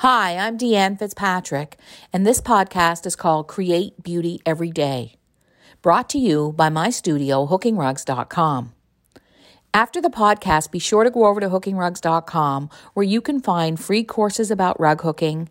[0.00, 1.76] Hi, I'm Deanne Fitzpatrick,
[2.10, 5.16] and this podcast is called Create Beauty Every Day,
[5.82, 8.72] brought to you by my studio, hookingrugs.com.
[9.74, 14.02] After the podcast, be sure to go over to hookingrugs.com where you can find free
[14.02, 15.50] courses about rug hooking,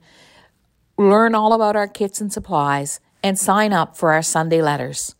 [0.97, 5.13] learn all about our kits and supplies, and sign up for our Sunday letters.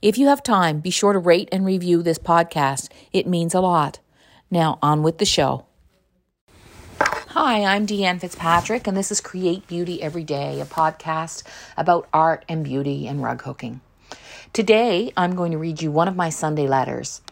[0.00, 2.88] If you have time, be sure to rate and review this podcast.
[3.12, 3.98] It means a lot.
[4.48, 5.67] Now, on with the show.
[7.40, 11.44] Hi, I'm Deanne Fitzpatrick, and this is Create Beauty Every Day, a podcast
[11.76, 13.80] about art and beauty and rug hooking.
[14.52, 17.22] Today, I'm going to read you one of my Sunday letters.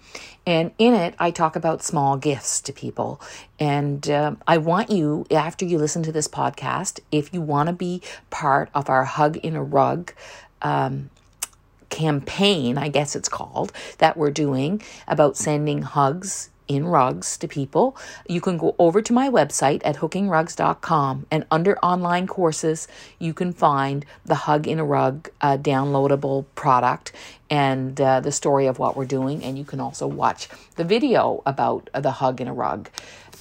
[0.47, 3.21] And in it, I talk about small gifts to people.
[3.59, 7.73] And uh, I want you, after you listen to this podcast, if you want to
[7.73, 8.01] be
[8.31, 10.13] part of our Hug in a Rug
[10.63, 11.11] um,
[11.91, 17.97] campaign, I guess it's called, that we're doing about sending hugs in rugs to people,
[18.29, 23.53] you can go over to my website at hookingrugs.com and under online courses, you can
[23.53, 27.13] find the Hug in a Rug uh, downloadable product
[27.49, 29.43] and uh, the story of what we're doing.
[29.45, 32.89] And you can also watch the video about the Hug in a Rug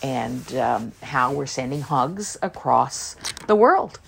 [0.03, 3.15] and um, how we're sending hugs across
[3.47, 3.99] the world.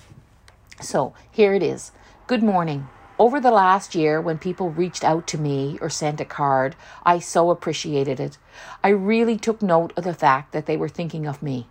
[0.82, 1.92] So here it is.
[2.28, 2.88] Good morning.
[3.20, 7.18] Over the last year, when people reached out to me or sent a card, I
[7.18, 8.38] so appreciated it.
[8.84, 11.68] I really took note of the fact that they were thinking of me.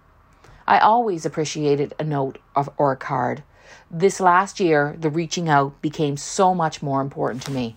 [0.66, 3.44] I always appreciated a note of, or a card.
[3.88, 7.77] This last year, the reaching out became so much more important to me.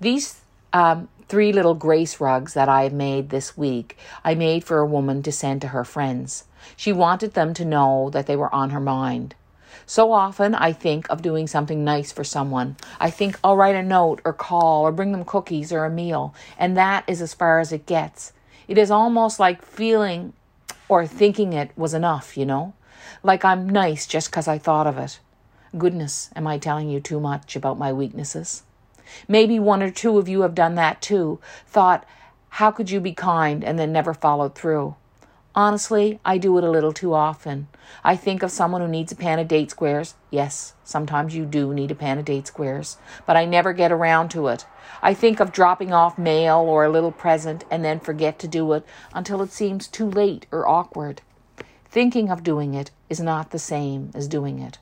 [0.00, 0.40] These
[0.72, 5.24] um, three little grace rugs that I made this week, I made for a woman
[5.24, 6.44] to send to her friends.
[6.76, 9.34] She wanted them to know that they were on her mind.
[9.86, 12.76] So often I think of doing something nice for someone.
[12.98, 16.34] I think I'll write a note or call or bring them cookies or a meal,
[16.58, 18.32] and that is as far as it gets.
[18.68, 20.32] It is almost like feeling
[20.88, 22.74] or thinking it was enough, you know?
[23.22, 25.20] Like I'm nice just because I thought of it.
[25.76, 28.62] Goodness, am I telling you too much about my weaknesses?
[29.28, 32.04] Maybe one or two of you have done that too, thought,
[32.54, 34.96] how could you be kind, and then never followed through.
[35.54, 37.66] Honestly, I do it a little too often.
[38.04, 40.14] I think of someone who needs a pan of date squares.
[40.30, 44.28] Yes, sometimes you do need a pan of date squares, but I never get around
[44.30, 44.64] to it.
[45.02, 48.72] I think of dropping off mail or a little present and then forget to do
[48.74, 51.20] it until it seems too late or awkward.
[51.86, 54.78] Thinking of doing it is not the same as doing it.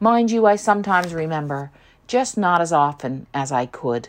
[0.00, 1.70] Mind you, I sometimes remember,
[2.08, 4.08] just not as often as I could.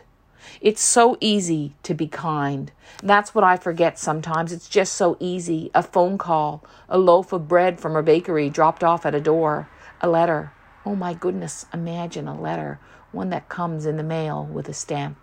[0.61, 2.71] It's so easy to be kind.
[3.03, 4.51] That's what I forget sometimes.
[4.51, 5.71] It's just so easy.
[5.73, 9.69] A phone call, a loaf of bread from a bakery dropped off at a door,
[10.01, 10.51] a letter.
[10.85, 12.79] Oh my goodness, imagine a letter,
[13.11, 15.17] one that comes in the mail with a stamp.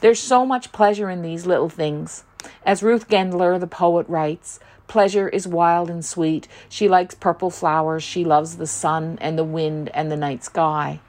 [0.00, 2.24] There's so much pleasure in these little things.
[2.64, 6.48] As Ruth Gendler, the poet, writes, Pleasure is wild and sweet.
[6.68, 8.02] She likes purple flowers.
[8.02, 11.00] She loves the sun and the wind and the night sky.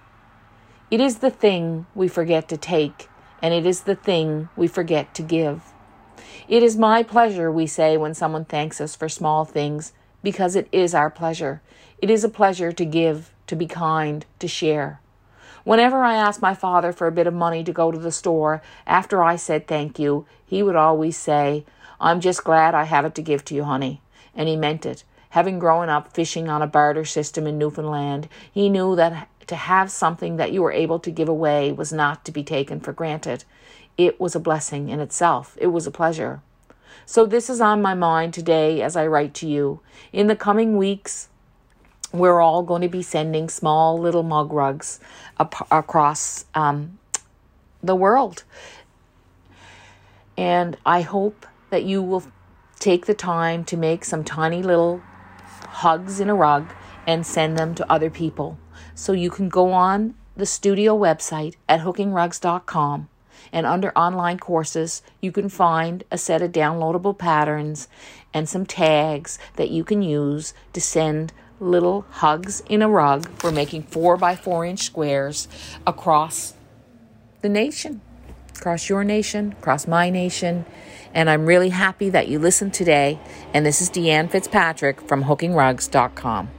[0.92, 3.09] It is the thing we forget to take
[3.42, 5.62] and it is the thing we forget to give.
[6.48, 10.68] It is my pleasure, we say when someone thanks us for small things, because it
[10.72, 11.62] is our pleasure.
[12.00, 15.00] It is a pleasure to give, to be kind, to share.
[15.64, 18.62] Whenever I asked my father for a bit of money to go to the store,
[18.88, 21.66] after I said thank you, he would always say,
[22.00, 24.02] I'm just glad I have it to give to you, honey.
[24.34, 25.04] And he meant it.
[25.32, 29.92] Having grown up fishing on a barter system in Newfoundland, he knew that to have
[29.92, 33.44] something that you were able to give away was not to be taken for granted.
[33.98, 36.42] It was a blessing in itself, it was a pleasure.
[37.06, 39.80] So, this is on my mind today as I write to you.
[40.14, 41.30] In the coming weeks,
[42.14, 45.00] we're all going to be sending small little mug rugs
[45.40, 47.00] ap- across um,
[47.82, 48.44] the world.
[50.38, 52.24] And I hope that you will
[52.80, 55.02] take the time to make some tiny little
[55.68, 56.68] hugs in a rug
[57.06, 58.58] and send them to other people.
[58.96, 63.10] So you can go on the studio website at hookingrugs.com
[63.52, 67.88] and under online courses, you can find a set of downloadable patterns
[68.34, 73.52] and some tags that you can use to send little hugs in a rug for
[73.52, 75.48] making four by four inch squares
[75.86, 76.54] across
[77.42, 78.02] the nation,
[78.56, 80.66] across your nation, across my nation.
[81.14, 83.20] And I'm really happy that you listened today.
[83.54, 86.59] And this is Deanne Fitzpatrick from hookingrugs.com.